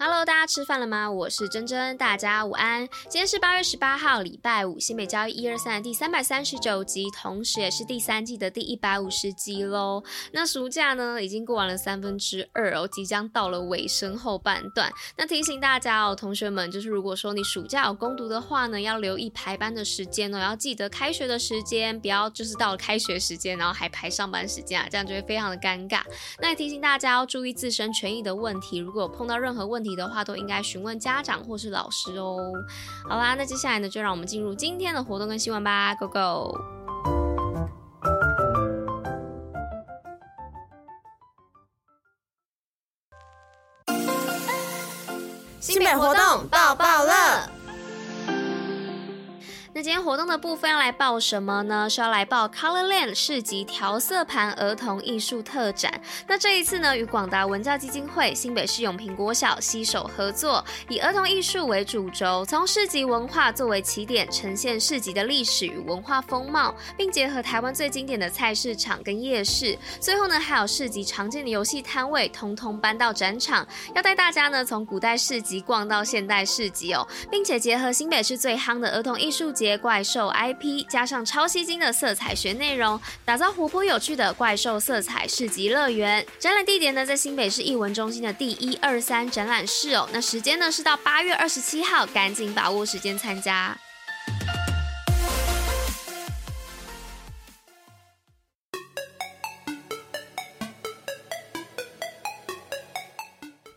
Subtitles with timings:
[0.00, 1.10] Hello，大家吃饭了吗？
[1.10, 2.88] 我是珍珍，大家午安。
[3.08, 10.04] 今天是八月十八号，礼拜五，新北教育一二三的第三百三十九集，同时也是第三季的第一百五十集喽。
[10.30, 14.88] 那暑假呢，已经过完了三分之二哦，即将到了尾声后半段。
[15.16, 26.02] 那提醒大家哦，同学们，就是如果说你暑假有攻读的话呢，要留意排班的时间哦，要记得开学的时间，不要就是到了开学时间，然后还排上班时间啊，这样就会非常的尴尬。
[26.40, 29.87] 那也提醒大家要注意自身权益的问题，如果碰到任何问题。
[29.88, 32.36] 你的话都应该询问家长或是老师哦。
[33.08, 36.58] 好啦，那接下来呢，就让我们进入今天的活动跟新闻吧，Go Go！
[45.60, 47.57] 新北活动爆爆乐。
[49.80, 51.88] 今天活动的部分要来报什么呢？
[51.88, 56.00] 是要来报 Colorland 市集调色盘儿童艺术特展。
[56.26, 69.78] 那这一次呢，与广达文教基金会、新北市永平国小携手合作，以儿童艺术为主轴，从市集文化作为起点，呈现市集的历史与文化风貌，并结合台湾最经典的菜市场跟夜市。
[70.00, 79.67] 最后呢，还有市集常见的游戏摊位，通通搬到展场，要带大家呢从古代市集逛到现代市集哦，并且结合新北市最夯的儿童艺术节。
[79.76, 86.24] 怪兽 IP 加上超吸睛的色彩学内容，打造活泼有趣的怪兽色彩市集乐园。
[86.38, 90.08] 展览地点呢，在新北市艺文中心的第一二三展览室哦。
[90.12, 93.76] 那时间呢是到八月二十七号，赶紧把握时间参加。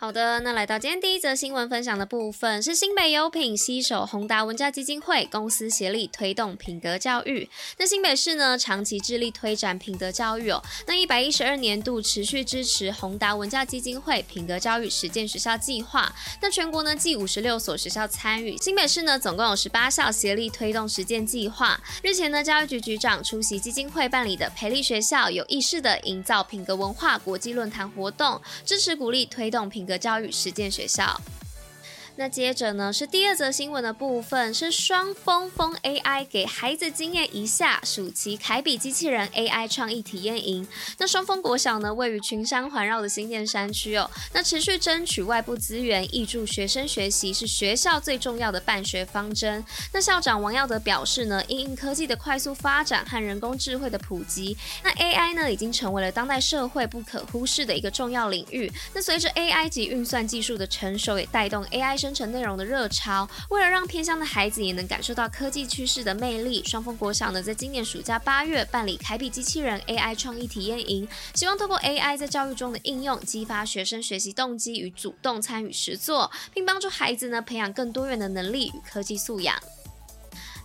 [0.00, 7.50] 好的，那来到今天第一则新闻分享的部分是新北优品携手宏达文教基金会公司协力推动品格教育。
[7.78, 10.62] 那新北市呢，长期致力推展品德教育哦。
[10.86, 16.14] 那一百一十二年度持续支持宏达文教基金会品格教育实践学校计划。
[16.40, 21.80] 那全国呢，计五十六所学校参与，新北市呢，总共有十八校协力推动实践计划。
[22.04, 29.87] 日前呢，教育局局长出席基金会办理的培力学校有意识的营造品格文化国际论坛活动，支持鼓励推动品。
[29.88, 31.20] 个教育实践学校。
[32.18, 40.66] 那接着呢，是第二则新闻的部分，是双峰峰 AI 给孩子惊艳一下，暑期凯比机器人 AI 创意体验营。
[40.98, 44.10] 那双峰国小呢，位于群山环绕的新店山区哦。
[44.32, 49.64] 那持续争取外部资源，挹注学生学习是学校最重要的办学方针。
[49.92, 58.68] 那校长王耀德表示呢，因应科技的快速发展和人工智慧的普及，那 AI 呢已经成为了当代社会不可忽视的一个重要领域。
[58.92, 79.54] 那随着 AI 及运算技术的成熟，也带动 AI 生生成内容的热潮，为了让偏乡的孩子也能感受到科技趋势的魅力，双峰国小呢在今年暑假八月办理凯比机器人 AI 创意体验营，希望透过 AI 在教育中的应用，激发学生学习动机与主动参与实作，并帮助孩子呢培养更多元的能力与科技素养。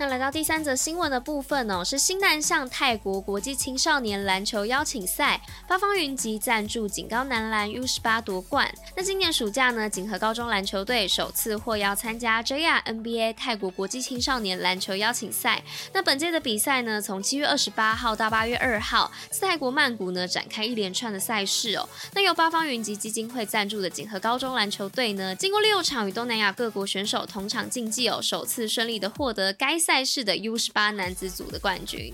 [0.00, 8.72] 那来到第三则新闻的部分哦，是新南向泰国国际青少年篮球邀请赛，八方云集赞助锦高男篮 U 十八夺冠。
[8.96, 15.60] 那今年暑假呢，锦和高中篮球队首次获邀参加 JR NBA 泰国国际青少年篮球邀请赛。
[15.92, 19.10] 那本届的比赛呢，从七月二十八号到八月二号，
[19.40, 21.88] 泰国曼谷呢展开一连串的赛事哦。
[22.14, 32.12] 那由八方云集基金会赞助的锦和高中篮球队呢，经过六场与东南亚各国选手同场竞技哦，首次顺利的获得该赛事的 U 十八男子组的冠军。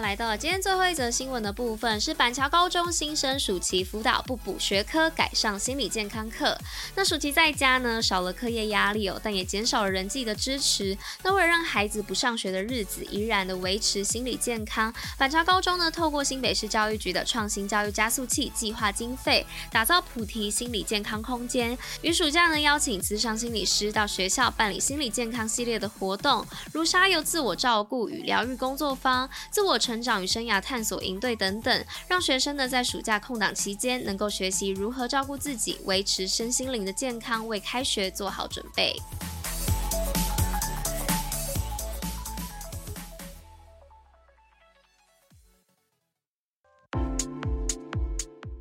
[0.00, 6.58] 来到了今天最后一则新闻的部分，是板桥高中新生暑期辅导不补学科，改上心理健康课。
[6.96, 10.96] 那暑期在家呢，少了课业压力哦，但也减少了人际的支持。
[11.22, 21.76] 那为了让孩子不上学的日子依然的维持心理健康，板桥高中呢，透过新北市教育局的创新教育加速器计划经费，打造普提心理健康空间。
[22.02, 29.78] 于暑假呢，邀请资商心理师到学校办理心理健康系列的活动，如沙游自我照顾与疗愈工作坊、自我。
[29.84, 38.96] 成长与生涯探索营队等等，让学生呢在暑假空档期间能够学习如何照顾自己，维持身心灵的健康，为开学做好准备。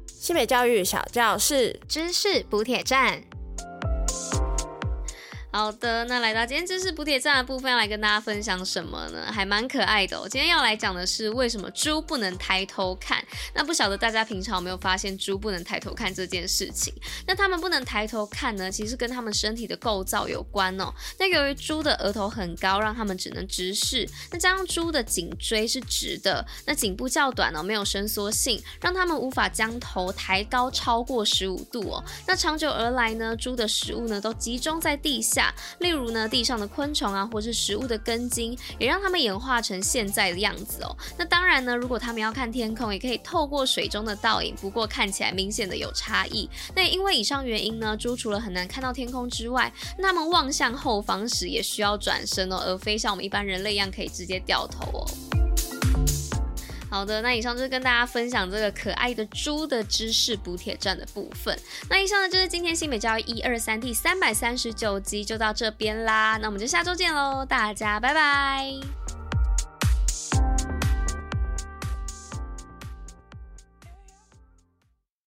[0.08, 3.33] 西北教育小教室，知识补铁站。
[5.56, 9.32] 好的，那来到今天知识补铁站的部分，要来跟大家分享什么呢？
[9.32, 10.28] 还蛮可爱的哦。
[10.28, 13.24] 今天要来讲的是为什么猪不能抬头看。
[13.54, 16.92] 那不晓得大家平常有没有发现猪不能抬头看这件事情？
[17.28, 20.92] 那它们不能抬头看呢，其实跟它们身体的构造有关哦。
[21.20, 24.10] 那由于猪的额头很高，让它们只能直视。
[24.32, 32.04] 那加上猪的颈椎是直的，那颈部较短哦，没有伸缩性，让它们无法将头抬高超过十五度哦。
[32.26, 35.43] 那长久而来呢，猪的食物呢都集中在地下。
[35.80, 40.96] 例如呢，地上的昆虫啊，或是食物的根茎，也让它们演化成现在的样子哦。
[41.18, 46.48] 那当然呢，如果它们要看天空，也可以透过水中的倒影，不过看起来明显的有差异。
[46.76, 54.93] 那因为以上原因呢，猪除了很难看到天空之外，那么望向后方时也需要转身哦，而非像我们一般人类一样可以直接掉头。
[56.94, 61.58] 好的，那以上就是跟大家分享这个可爱的猪的知识补铁站的部分。
[61.90, 69.03] 那以上呢就是今天新美教育一二三第三百三十九集就到这边啦，那我们就下周见喽，大家拜拜。